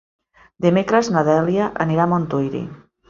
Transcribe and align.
Dimecres 0.65 1.11
na 1.17 1.23
Dèlia 1.29 1.67
anirà 1.85 2.05
a 2.07 2.11
Montuïri. 2.15 2.63